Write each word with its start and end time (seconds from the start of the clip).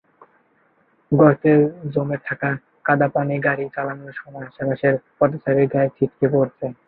গর্তে 1.11 1.51
জমে 1.93 2.17
থাকা 2.27 2.49
কাদাপানি 2.85 3.35
গাড়ি 3.45 3.65
চলাচলের 3.75 4.15
সময় 4.19 4.45
আশপাশের 4.49 4.93
পথচারীদের 5.17 5.71
গায়ে 5.73 5.93
ছিটকে 5.97 6.27
পড়ছে। 6.33 6.65